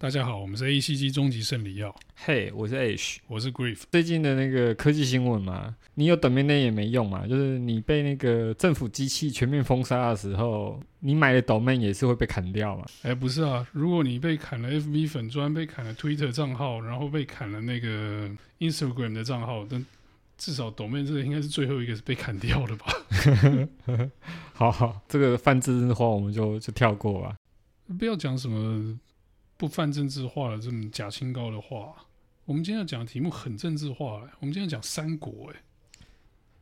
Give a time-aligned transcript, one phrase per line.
[0.00, 1.92] 大家好，我们是 ACG 终极胜利药。
[2.14, 3.82] 嘿，我是 Ash，我是 Grief。
[3.90, 12.86] 最近的那个科技新闻嘛，你有 domain 也没用嘛，就是你被那个政府机器全面封杀的时候，你买的 domain 也是会被砍掉嘛？
[13.02, 18.30] 哎，不是啊，如果你被砍了 FB 粉专，被砍了 Twitter 账号，然后被砍了那个
[18.60, 19.84] Instagram 的账号，但
[20.36, 22.86] 至少 domain 这个应该是最后一个是被砍掉的吧？
[24.54, 27.34] 好好，这个泛政治化我们就就跳过吧，
[27.98, 28.96] 不要讲什么。
[29.58, 31.92] 不泛政治化的这么假清高的话，
[32.44, 34.22] 我们今天要讲的题目很政治化。
[34.38, 35.56] 我们今天讲三国，哎，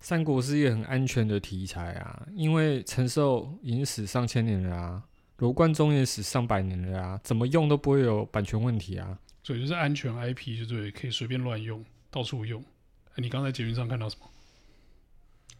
[0.00, 5.02] 三国是一个很安全的题材啊，因为陈寿已经死上千年了啊，
[5.36, 9.18] 罗贯中也死上百年了啊，怎么用都不会有版权问题啊。
[9.42, 12.64] 所以就是安全 IP，就对，可以随便乱用，到处用。
[13.16, 14.26] 你刚才捷运上看到什么？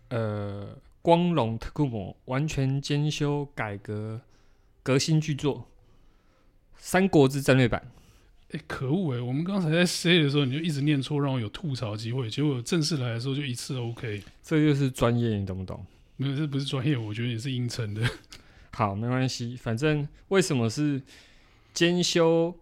[0.09, 4.23] 呃，光荣特库摩完全兼修改革
[4.83, 5.59] 革新巨作。
[6.79, 7.81] 《三国志战略版》
[8.53, 9.21] 欸，哎，可恶哎！
[9.21, 12.31] 我们刚才在 say 的时候，你就一直念错，让我有吐槽机会。
[12.31, 14.23] 结果正式来的时候，就一次 OK。
[14.43, 15.85] 这就是专业，你懂不懂？
[16.17, 18.09] 没有，这不是专业，我觉得你是硬撑的。
[18.73, 21.03] 好，没关系，反正为什么是
[21.75, 22.55] 兼修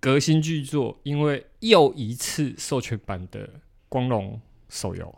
[0.00, 0.98] 革新巨作？
[1.02, 5.14] 因为又一次授权版的光荣手游。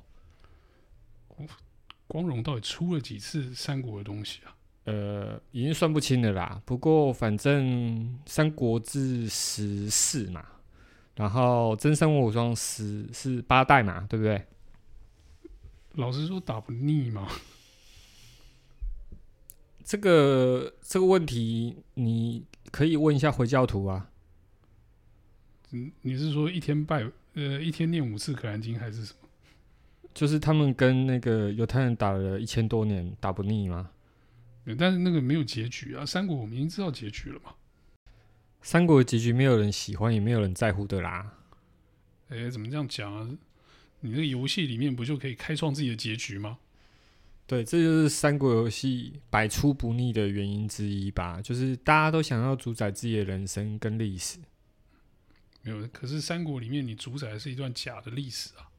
[2.09, 4.55] 光荣到底出了几次三国的东西啊？
[4.85, 6.61] 呃，已经算不清了啦。
[6.65, 7.65] 不过反正
[8.27, 10.45] 《三国志》十四嘛，
[11.17, 14.45] 然后《真三国无双》十是八代嘛，对不对？
[15.93, 17.29] 老实说，打不腻吗？
[19.85, 24.09] 这个这个问题，你可以问一下回教徒啊。
[25.71, 29.29] 嗯，你是说一天拜呃一天念五次可兰经还是什么？
[30.15, 33.91] 就是他们跟那个犹太人打了一千多年，打不腻吗？
[34.79, 36.07] 但是那个没有结局啊！
[36.07, 37.55] 三国我们已经知道结局了嘛？
[38.63, 41.39] 三国的结局没有人喜欢，也没有人在乎的啦。
[42.29, 43.29] 哎、欸，怎么这样讲啊？
[44.01, 46.59] 你那个游戏里面不就可以开创自己的结局吗？
[47.45, 51.43] 对，这就是三国游戏百出不腻的原因之一吧？
[51.43, 54.39] 就是大家都想要主宰自己的人生跟历史。
[55.63, 58.71] 没有，可是三国里面你主宰的是一段假的历史啊，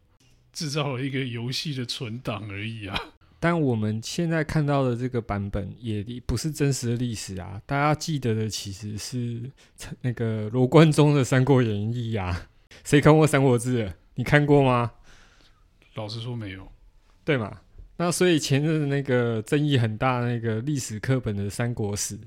[0.54, 2.98] 制造了一个游戏的存档而已啊。
[3.44, 7.62] 但我们现在看到的这个版本也不是真实的历史啊！
[7.66, 9.52] 大家记得的其实是
[10.00, 12.48] 那个罗贯中的《三国演义》呀。
[12.86, 13.86] 谁看过《三国志》？
[14.16, 14.94] 你看过吗？
[15.96, 16.72] 老实说没有，
[17.26, 17.60] 对嘛？
[17.98, 22.18] 那所以前阵那个争议很大那个历史课本的《三国史》，《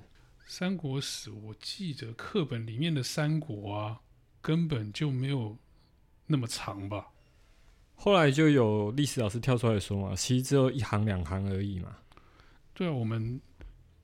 [0.47, 4.01] 三国史》我记得课本里面的三国啊，
[4.43, 5.57] 根本就没有
[6.27, 7.07] 那么长吧？
[7.97, 11.97] 后来就有历史老师跳出来说嘛，其实只有一行两行而已嘛。
[12.73, 13.41] 对啊，我们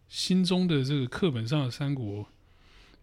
[0.09, 2.27] 心中的这个课本上的三国，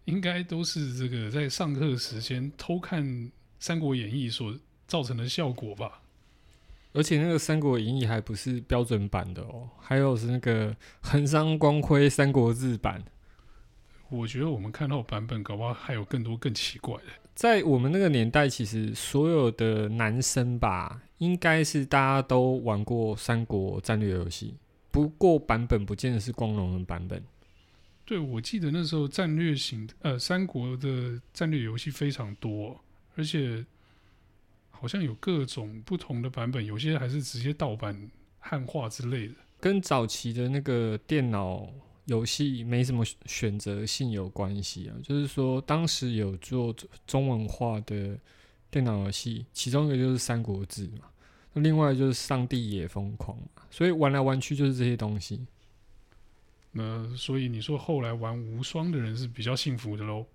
[0.04, 3.02] 应该都是这个在上课时间偷看
[3.58, 4.54] 《三国演义》所
[4.86, 6.02] 造成的效果吧。
[6.92, 13.02] 而且那个《三国演义》还不是标准版的哦，还有是那个横山光辉《三国志》版。
[14.10, 17.04] 我觉得我们看到版本，搞不好还有更多更奇怪的。
[17.34, 24.56] 在我们那个年代，其实所有的男生吧，应该是大家都玩过三国战略游戏，
[24.90, 27.22] 不过版本不见得是光荣的版本。
[28.04, 32.78] 对，我记得那时候战略型呃三国的战略游戏非常多，
[33.14, 33.64] 而且
[34.70, 38.10] 好像有各种不同的版本，有些还是直接盗版
[38.40, 41.70] 汉化之类的，跟早期的那个电脑。
[42.10, 46.74] 游戏没什么选择性有关系啊，就是说当时有做
[47.06, 48.18] 中文化的
[48.68, 51.04] 电脑游戏，其中一个就是《三国志》嘛，
[51.52, 55.46] 那另外就是《上帝也疯狂》嘛，所以玩来玩去就是这些东西。
[56.72, 60.26] 那所以你说后来玩无双的人是比较幸福的喽？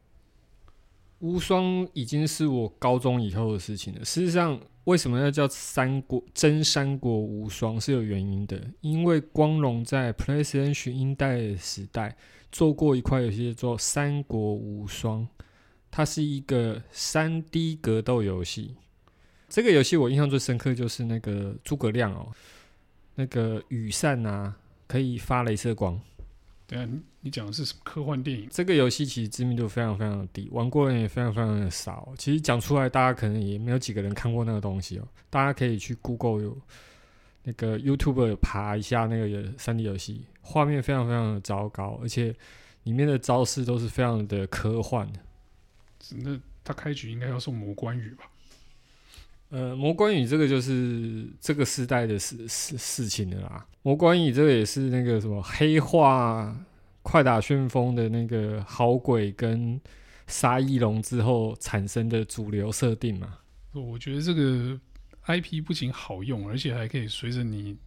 [1.19, 4.05] 无双已经是我高中以后的事情了。
[4.05, 12.15] 事实上，为什么要叫三国真三国无双是有原因的，因为光荣在 PlayStation 一代时代
[12.51, 15.21] 做过一块游戏叫做《三国无双》，
[15.91, 18.75] 它是一个三 D 格斗游戏。
[19.49, 22.31] 这个游戏我印象最深刻就是那个诸葛亮哦，
[23.15, 24.55] 那个羽扇啊
[24.87, 25.99] 可以发镭射光。
[26.67, 28.47] 对啊，你你讲的是什么科幻电影？
[28.51, 32.11] 这个游戏其实知名度非常非常的低，玩过人也非常非常的少。
[32.17, 35.07] 其实讲出来，大家可能也没有几个人看过那个东西哦。
[35.29, 36.57] 大家可以去 Google 有
[37.43, 42.35] 那个 YouTube 爬一下那个三 D 游戏，画面非常非常的糟糕，而且
[42.83, 45.19] 里面的招式都是非常的科幻的。
[46.17, 48.25] 那他开局应该要送魔关羽吧？
[49.49, 53.65] 呃，魔关羽这个就是这个时代的事事事情的啦。
[53.83, 56.55] 魔关羽这个也是那个什么黑化
[57.03, 59.79] 快打旋风的那个好鬼跟
[60.27, 63.37] 杀翼龙之后产生的主流设定嘛。
[63.73, 64.79] 我觉得这个
[65.27, 67.77] IP 不仅好用，而且还可以随着你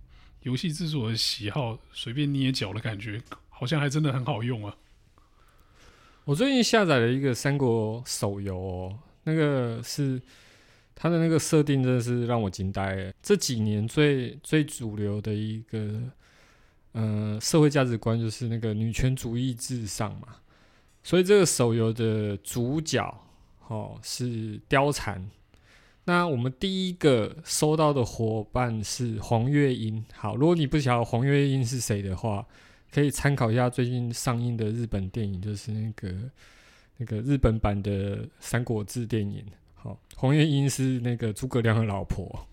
[0.43, 4.77] 游戏制作的喜好随便捏脚的感觉，好像还真的很好用啊。
[6.25, 10.21] 我最近下载了一个三国手游哦，那个是
[11.01, 13.13] 它的那个设定真的是让我惊呆了。
[13.23, 16.03] 这几年最最主流的一个
[16.91, 20.39] 呃社会价值观就是那个女权主义至上嘛，
[21.05, 23.23] 所以这个手游的主角
[23.69, 25.25] 哦是貂蝉。
[26.05, 30.05] 那我们第一个收到的伙伴是黄月英。
[30.13, 32.45] 好，如果你不晓得黄月英是谁的话。
[32.91, 36.11] 可以参考一下最近上映的日本电影，就是那个
[36.97, 39.45] 那个日本版的《三国志》电影。
[39.79, 42.47] 好，黄月英是那个诸葛亮的老婆。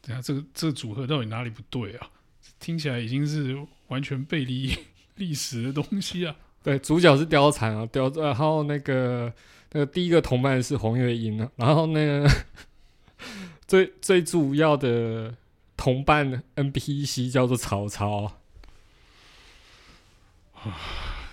[0.00, 2.10] 等下，这个这个组合到底哪里不对啊？
[2.60, 3.56] 听起来已经是
[3.88, 4.76] 完全背离
[5.16, 6.36] 历史的东西啊！
[6.62, 9.32] 对，主角是貂蝉啊，貂，然后那个
[9.72, 12.28] 那个第一个同伴是黄月英啊，然后那个
[13.66, 15.34] 最最主要的
[15.76, 18.40] 同伴 NPC 叫做曹操。
[20.54, 20.78] 啊，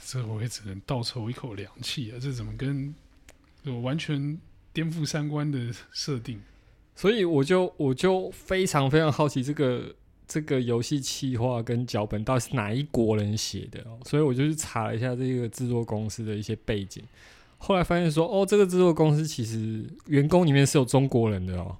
[0.05, 2.17] 这我也只能倒抽一口凉气啊！
[2.21, 2.93] 这怎么跟
[3.65, 4.37] 我完全
[4.73, 6.41] 颠覆三观的设定？
[6.95, 9.95] 所以我就我就非常非常好奇，这个
[10.27, 13.99] 这个游戏企划跟脚本到底是哪一国人写的哦？
[14.05, 17.03] 所以我就去查了一下这个制作公司的一些背景，
[17.57, 21.77] 后来发现说，哦，这个制作公司其实员工里面是有中国人的哦。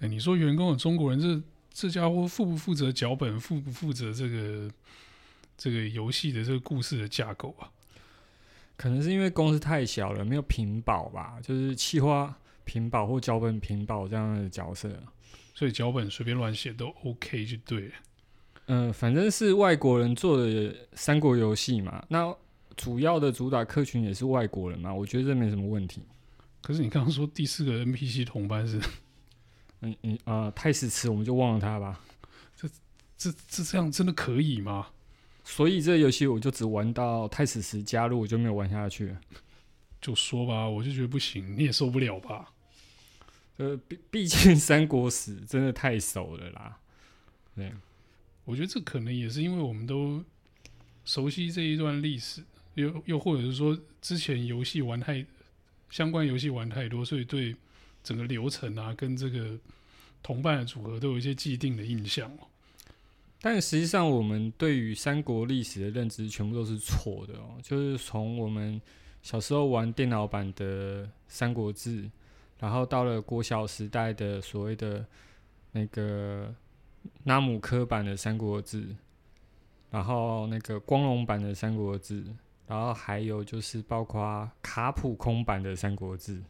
[0.00, 1.42] 哎，你说员工有中国人，这
[1.72, 4.70] 这家伙负不负责脚本，负不负责这个？
[5.58, 7.72] 这个游戏的这个故事的架构啊，
[8.76, 14.90] 可能是因为公司太小了，没有屏保吧，就是企划屏保或脚本屏保这样的角色，
[15.54, 17.94] 所以脚本随便乱写都 OK 就对了。
[18.66, 22.34] 嗯、呃，反正是外国人做的三国游戏嘛，那
[22.76, 26.02] 主要的主打客群也是外国人嘛，我觉得这没什么问题。
[26.60, 28.80] 可是你刚刚说第四个 NPC 同伴是，
[29.80, 32.00] 嗯嗯啊，太史慈，我们就忘了他吧。
[32.56, 32.68] 这
[33.16, 34.88] 这这这样真的可以吗？
[35.48, 39.20] 所以这个游戏我就只玩到太史慈加入，我就没有玩下去了。
[40.00, 42.52] 就说吧，我就觉得不行，你也受不了吧？
[43.56, 46.78] 呃，毕毕竟三国史真的太熟了啦。
[47.54, 47.72] 对，
[48.44, 50.22] 我觉得这可能也是因为我们都
[51.04, 52.42] 熟悉这一段历史，
[52.74, 55.24] 又又或者是说之前游戏玩太
[55.90, 57.54] 相关游戏玩太多，所以对
[58.02, 59.56] 整个流程啊跟这个
[60.24, 62.48] 同伴的组合都有一些既定的印象哦。
[63.42, 67.58] 但实际上，我们对于三国历史的认知全部都是错的哦。
[67.62, 68.80] 就是从我们
[69.22, 72.02] 小时候玩电脑版的《三国志》，
[72.58, 75.06] 然后到了国小时代的所谓的
[75.70, 76.52] 那个
[77.22, 78.82] 纳姆科版的《三国志》，
[79.90, 82.24] 然后那个光荣版的《三国志》，
[82.66, 86.40] 然后还有就是包括卡普空版的《三国志》。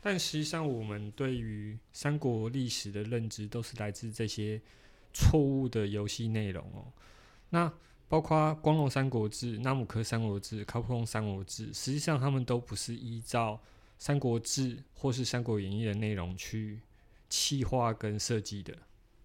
[0.00, 4.58] 但实际上，我们对于三国历史的认知都是来自这些。
[5.12, 6.92] 错误的游戏内容哦，
[7.50, 7.72] 那
[8.08, 13.58] 包括光荣三国志、纳姆科三国志、卡普空三国志，实际上他们都不是依照
[13.98, 16.80] 三国志或是三国演义的内容去
[17.30, 18.76] 企划跟设计的。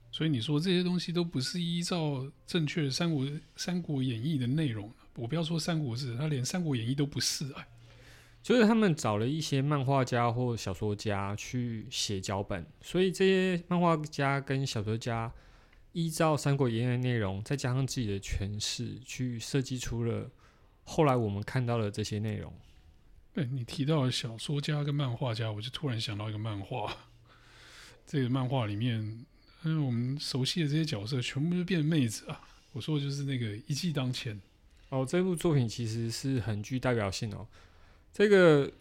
[0.10, 7.68] 所以你说这些东西都不是依照正确的三国三国演义的内容，我不要说三国志，他连三国演义都不是啊。
[8.42, 15.30] 就是他们找了一些漫画家或小说家去写脚本，所以这些漫画家跟小说家。
[15.98, 20.30] 依照《三国演义》的内容，再加上自己的诠释，去设计出了
[20.84, 22.54] 后来我们看到的这些内容。
[23.34, 26.96] 对，你提到了小说家跟漫画家，我就突然想到一个漫画。
[28.06, 29.26] 这个漫画里面，
[29.64, 32.48] 嗯，我们熟悉的这些角色全部都变妹子啊！
[32.74, 34.40] 我说的就是那个一骑当千
[34.90, 37.48] 哦，这部作品其实是很具代表性哦。
[38.14, 38.72] 这个。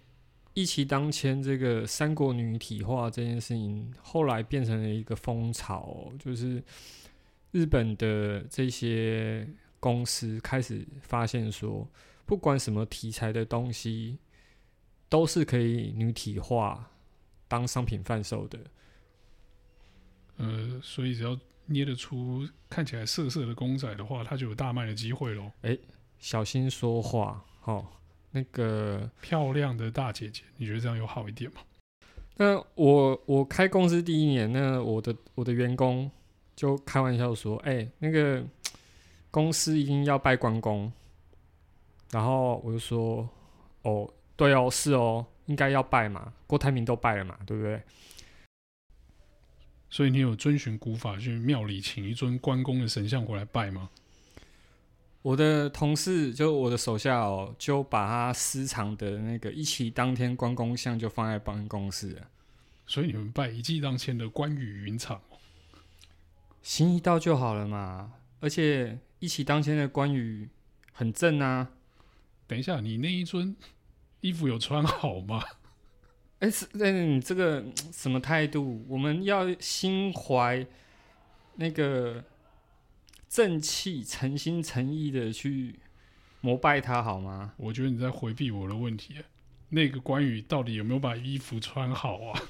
[0.52, 6.64] 一骑当千，这个三国女体化这件事情，后来变成了一个风潮哦，就是
[7.53, 9.49] 日本的这些
[9.81, 11.88] 公司开始发现说，
[12.25, 14.19] 不管什么题材的东西，
[15.09, 16.91] 都是可以女体化
[17.49, 18.59] 当商品贩售的。
[20.37, 25.50] 呃，所以只要捏得出看起来色色的公仔的话，它就有大卖的机会喽。
[25.62, 25.79] 哎，
[26.19, 27.87] 小心说话，哦。
[28.33, 31.61] 那个漂亮的大姐姐，你觉得这样有好一点吗？
[32.37, 36.11] 那我我开公司第一年，那我的我的员工
[36.57, 38.43] 就开玩笑说：“哎、欸，那个
[39.31, 40.91] 公司一定要拜关公。”
[42.11, 43.29] 然后我就说
[43.83, 47.81] ：“哦，对哦，是哦，应该要拜嘛，郭台铭都拜了嘛，对不对？”
[49.91, 53.91] 所以你有遵循古法去庙里请一尊关公的神像过来拜吗？
[55.23, 62.29] 我的同事就我的手下哦，就把他私藏的那个一骑当天关公像就放在办公室了。
[62.87, 65.21] 所以你们拜一骑当千的关羽云长，
[66.66, 68.14] 心意到就好了嘛。
[68.40, 70.49] 而且一起当千的关羽
[70.92, 71.68] 很正啊。
[72.49, 73.54] 等一下，你那一尊
[74.20, 75.44] 衣服有穿好吗？
[76.40, 78.85] 哎、欸，是，那你这个什么态度？
[78.88, 80.66] 我们要心怀
[81.54, 82.25] 那个
[83.28, 85.78] 正气，诚心诚意的去
[86.40, 87.54] 膜拜他，好吗？
[87.58, 89.14] 我觉得你在回避我的问题。
[89.68, 92.42] 那个关羽到底有没有把衣服穿好啊？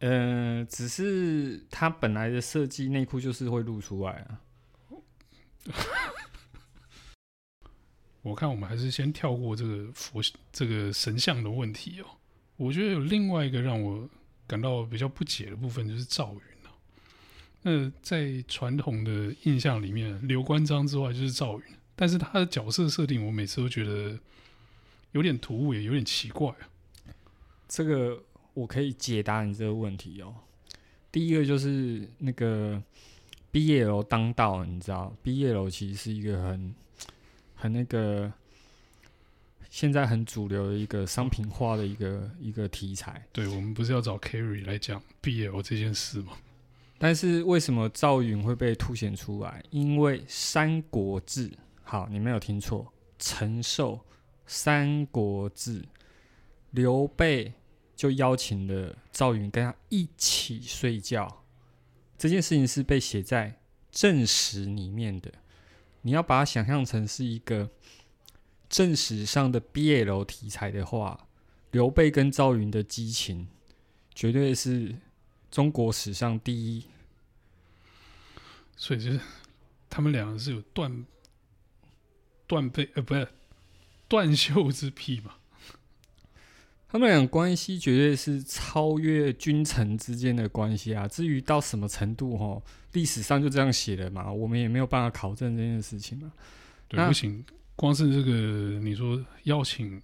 [0.00, 4.40] 呃，只是他本来的设计内裤就是会露出来啊。
[8.22, 10.20] 我看我们还是先跳过这个佛
[10.52, 12.06] 这个神像的问题哦。
[12.56, 14.06] 我觉得有另外一个让我
[14.46, 16.72] 感到比较不解的部分，就是赵云啊。
[17.62, 21.64] 那在传统的印象里面，刘关张之外就是赵云，
[21.96, 24.18] 但是他的角色设定，我每次都觉得
[25.12, 26.68] 有点突兀，也有点奇怪啊。
[27.68, 28.22] 这个
[28.54, 30.34] 我可以解答你这个问题哦。
[31.10, 32.82] 第一个就是那个
[33.52, 36.74] BL 当道，你知道，B 楼其实是一个很。
[37.62, 38.32] 很那个，
[39.68, 43.22] 现在很主流的一个商品化的一个一个题材。
[43.34, 46.32] 对，我们不是要找 Kerry 来讲 BL 这件事吗？
[46.96, 49.62] 但是为什么赵云会被凸显出来？
[49.68, 51.50] 因为《三国志》
[51.82, 53.96] 好，你没有听错，陈寿
[54.46, 55.82] 《三国志》，
[56.70, 57.52] 刘备
[58.00, 61.44] 就邀请了赵云跟他一起睡觉，
[62.16, 63.60] 这件事情是被写在
[63.92, 65.30] 正史里面的。
[66.00, 67.68] 你要把它想象成是一个
[68.70, 71.28] 正史上的 BL 题材的话，
[71.72, 73.48] 刘备跟赵云的激情
[74.14, 74.96] 绝对是
[75.50, 76.86] 中国史上第一。
[78.78, 79.20] 所以就是
[79.90, 81.04] 他们两个是有断
[82.46, 83.28] 断背呃，不是
[84.08, 85.34] 断袖之癖嘛？
[86.92, 91.06] 他们俩关系绝对是超越君臣之间的关系啊！
[91.06, 92.60] 至于到什么程度，哈，
[92.94, 96.32] 历史上就这样写的嘛，我们也没有办法考证这件事情嘛。
[96.88, 97.44] 对，不行，
[97.76, 98.32] 光是这个
[98.80, 100.02] 你说邀请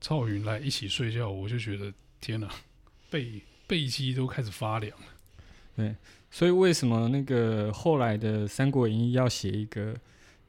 [0.00, 2.48] 赵云来一起睡觉，我就觉得天哪，
[3.10, 5.06] 背背肌都开始发凉了。
[5.74, 5.96] 对，
[6.30, 9.96] 所以为什么那个后来的《三国演义》要写一个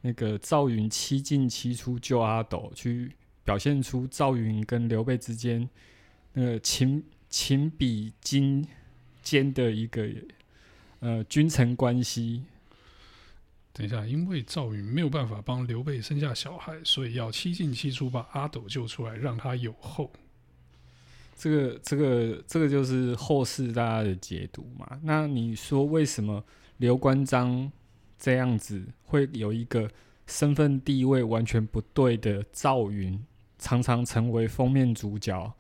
[0.02, 3.12] 那个赵云七进七出救阿斗去？
[3.44, 5.68] 表现出赵云跟刘备之间
[6.34, 8.68] 那个情情比金
[9.22, 10.08] 坚的一个
[11.00, 12.44] 呃君臣关系。
[13.74, 20.12] 等一下，因为赵云没有办法帮刘备生下小孩，所以要七进七出把阿斗救出来，让他有后。
[21.38, 25.00] 这个、这个、这个就是后世大家的解读嘛。
[25.02, 26.44] 那你说为什么
[26.78, 27.72] 刘关张
[28.20, 29.90] 这样子会有一个
[30.28, 33.20] 身份地位完全不对的赵云？
[33.62, 35.54] 常常成为封面主角。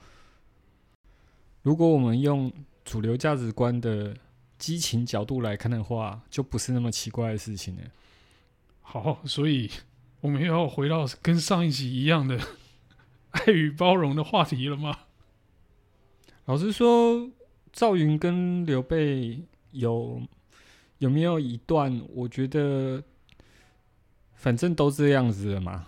[1.61, 2.51] 如果我们用
[2.83, 4.17] 主流价值观的
[4.57, 7.83] 激情角度来看的话，就不是那么奇怪的事情了。
[8.81, 9.69] 好，所以
[10.19, 12.39] 我们又要回到跟上一集一样的
[13.29, 14.97] 爱与包容的话题了吗？
[16.45, 17.29] 老实说，
[17.71, 20.23] 赵云跟刘备有
[20.97, 22.01] 有没有一段？
[22.09, 23.03] 我觉得
[24.33, 25.85] 反正都这样子了嘛。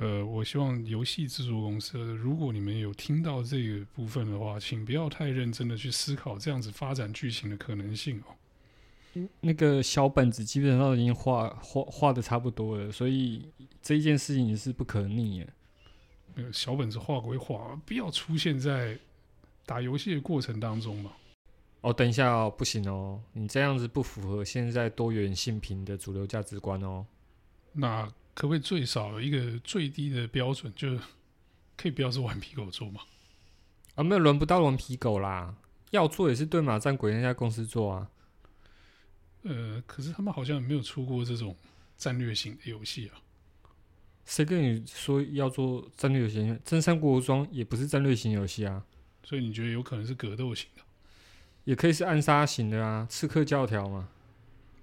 [0.00, 9.20] 呃，我希望游戏制作公司，如果你们有听到这个部分的话，请不要太认真的去思考这样子发展剧情的可能性哦。
[9.42, 13.46] 那个小本子基本上已经画画画的差不多了，所以
[13.82, 15.46] 这一件事情是不可逆的。
[16.34, 18.98] 那个小本子画归画，不要出现在
[19.66, 21.12] 打游戏的过程当中嘛。
[21.82, 27.04] 哦，等一下哦，不行哦，你这样子不符合现在多元性平的主流价值观哦。
[27.74, 28.10] 那。
[28.32, 31.00] 可不可以最少有一个最低的标准，就是
[31.76, 33.02] 可以不要是顽皮狗做吗？
[33.96, 35.54] 啊，没有，轮不到顽皮狗啦，
[35.90, 38.10] 要做也是对马战鬼那家公司做啊。
[39.42, 41.54] 呃，可是他们好像没有出过这种
[41.98, 43.20] 战略型的游戏啊。
[44.24, 46.58] 谁跟你说要做战略型？
[46.64, 48.84] 真三国无双也不是战略型游戏啊。
[49.24, 50.82] 所以你觉得有可能是格斗型的？
[51.64, 54.08] 也可以是暗杀型的啊，刺客教条嘛。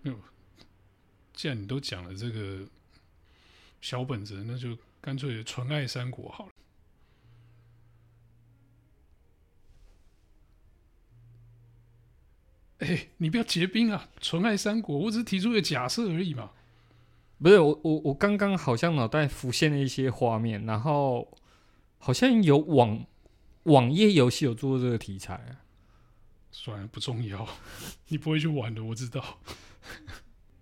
[0.01, 0.20] 没有，
[1.34, 2.68] 既然你都讲了这个。
[3.82, 6.52] 小本子，那就干脆纯爱三国好了。
[12.80, 14.08] 哎、欸，你不要结冰啊！
[14.22, 16.52] 纯爱三国，我只是提出一个假设而已嘛。
[17.42, 21.36] 不是我，我我刚刚好像脑袋浮现了一些画面，然后
[21.98, 23.06] 好像有网
[23.64, 25.66] 网页游戏有做这个题材啊。
[26.52, 27.48] 算了，不重要，
[28.10, 29.40] 你不会去玩的，我知道。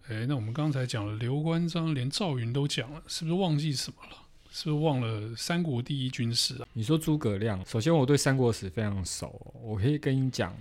[0.08, 4.18] 哎，那我们刚才讲了刘关张，连赵云都讲了，是不是忘记什么了？
[4.52, 6.68] 是不是忘了三国第一军师啊？
[6.74, 10.56] 你说诸葛亮，首先我对三国史非常熟，我可以跟你讲，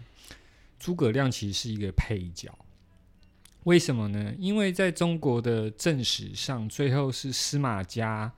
[0.78, 2.50] 诸葛亮其实是一个配角。
[3.64, 4.34] 为什么呢？
[4.38, 8.32] 因为在中国的正史上，最后是司马家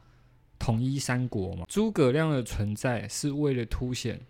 [0.59, 1.65] 统一三国嘛。
[1.69, 4.21] 诸葛亮的存在是为了凸显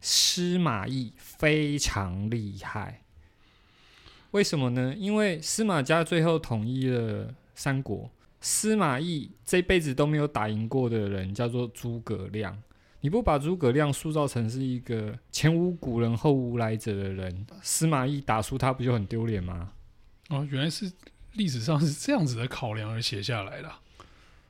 [0.00, 3.02] 司马懿非常厉害。
[4.36, 4.94] 为什么呢？
[4.94, 8.10] 因为司马家最后统一了三国。
[8.38, 12.54] 司马懿这辈子都没有打赢过的人叫做诸葛亮。
[13.00, 19.72] 你不把诸葛亮塑造成是一个前无古人后无来者的人，司马懿打输他不就很丢脸吗？
[20.28, 20.92] 哦，原来是
[21.32, 23.72] 历史上是这样子的考量而写下来的。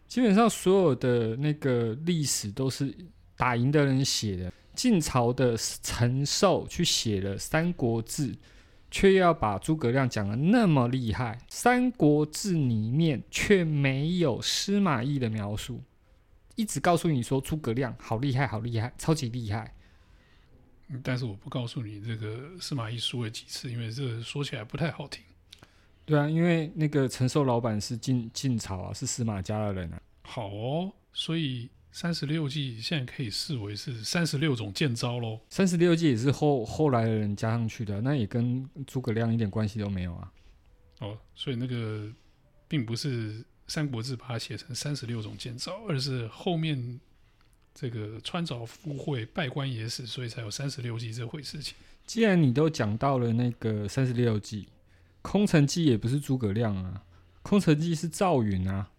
[0.08, 2.92] 基本上所有的那个历史都是
[3.36, 4.52] 打赢的人写的。
[4.74, 8.32] 晋朝的陈寿去写了《三国志》。
[8.90, 15.82] 却要把诸葛亮讲的那么厉害，《三国志》里面却没有司马懿的描述，
[16.54, 19.74] 一直告诉你说诸葛亮好厉害，好厉害，超级厉害。
[21.02, 25.22] 但是我不告诉你这个司马懿输了几次，因为这说起来不太好听。
[26.04, 30.00] 对啊，因为那个陈寿老板是晋晋朝啊，是司马家的人啊。
[30.22, 31.68] 好哦，所以。
[31.98, 35.40] 三十六计现在可以视为是三十六种剑招喽。
[35.48, 40.30] 三十六计也是后后来的人加上去的，那也跟诸葛亮一点关系都没有啊。
[41.00, 42.06] 哦，所以那个
[42.68, 47.00] 并不是《三国志》把它写成三十六种剑招，而是后面
[47.74, 51.74] 这个穿凿附会、拜官野史，所以才有三十六计这回事情。
[52.04, 54.68] 既然你都讲到了那个三十六计，
[55.22, 57.02] 空城计也不是诸葛亮啊，
[57.40, 58.90] 空城计是赵云啊。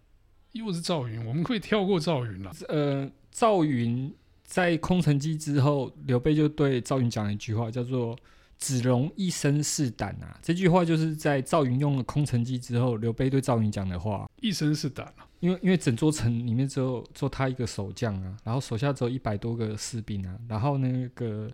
[0.52, 2.50] 又是赵云，我们可以跳过赵云了。
[2.68, 4.12] 呃，赵云
[4.44, 8.18] 在空城计之后，刘备就对赵云讲了一句话，叫做
[8.56, 10.38] “子龙一身是胆”啊。
[10.42, 14.28] 这句话就是在赵云用了空城计之后，刘备对赵云讲的话。
[14.40, 21.50] 一身是胆啊，因为因为整座城里面只有做他一个守将啊，然后手下只有一百多个士兵啊，然后那个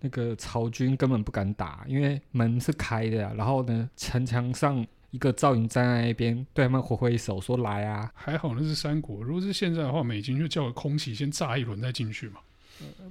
[0.00, 4.84] 那个曹军根本不敢打，因为门是开的啊，然后呢，城墙上。
[5.12, 12.40] 一个赵云站在那边，对他们挥挥手说：“来啊！”还好那是三国，如果是现在的话，美军就叫个空袭先炸一轮再进去嘛。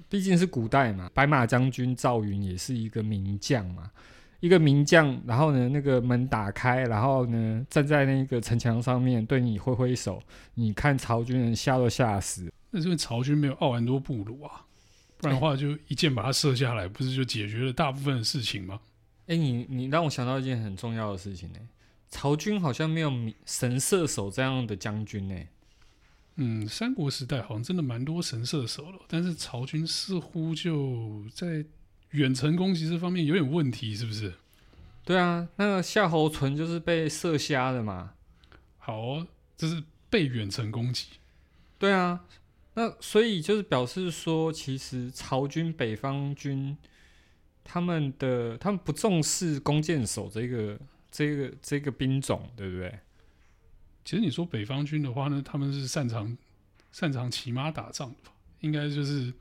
[0.09, 3.89] 毕竟是古代嘛，白马将军赵云也是一个名将嘛，
[4.39, 5.21] 一个名将。
[5.27, 10.21] 然后呢，那个门打开，然后呢，站在那个城墙上面对你挥挥手，
[10.55, 12.51] 你看曹军人吓都吓死。
[12.71, 14.65] 那是因为曹军没有奥兰多布鲁啊，
[15.17, 18.79] 不然的话就一箭把他射下来，不是就解决了大部分的事情吗？
[19.27, 21.67] 哎，你你让我想到一件很重要的事情呢、欸。
[22.11, 23.09] 曹军好像没有
[23.45, 25.35] 神射手这样的将军呢。
[26.35, 31.65] 嗯，三国时代好像真的蛮多神射手了，但是曹军似乎就在
[32.11, 34.33] 远程攻击这方面有点问题，是不是？
[35.05, 38.13] 对啊，那个夏侯淳就是被射瞎的嘛。
[38.77, 41.07] 好哦，这是被远程攻击。
[41.79, 42.25] 对啊，
[42.73, 46.77] 那所以就是表示说，其实曹军北方军
[47.63, 50.77] 他们的他们不重视弓箭手这个。
[51.11, 52.99] 这个这个兵种对不对？
[54.03, 56.35] 其实你说北方军的话呢，他们是擅长
[56.91, 59.31] 擅长骑马打仗的，应该就是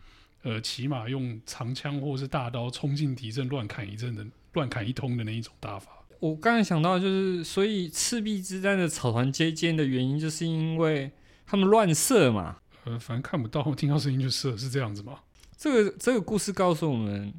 [0.42, 5.92] 呃骑马用长枪或是大刀冲进敌阵乱砍一阵的乱砍一通的那一种打法。
[6.18, 11.10] 我刚才想到就是，所以赤壁之战的草船借箭的原因，就是因为
[11.46, 12.58] 他们乱射嘛。
[12.84, 15.20] 呃，反正看不到，听到声音就射，是这样子吗？
[15.56, 17.32] 这个这个故事告诉我们，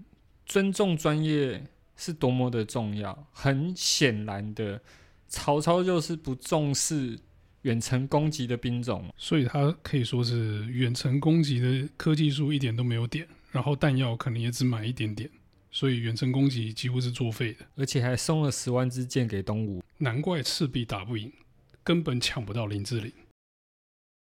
[0.47, 1.63] 尊重专业。
[2.03, 3.27] 是多么的重要！
[3.31, 4.81] 很显然的，
[5.27, 7.19] 曹操就是不重视
[7.61, 15.29] 远程攻击的兵种，所以他可以说是远程攻击的科技树一点都没有点，然后弹药可能也只买一点点，
[15.69, 21.31] 所以远程攻击几乎是作废的，而且还送了十万支箭给东吴，难怪赤壁打不赢，
[21.83, 23.13] 根本抢不到林志玲。